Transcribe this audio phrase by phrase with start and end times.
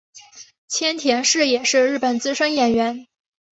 [0.67, 3.05] 千田是也是日本资深演员。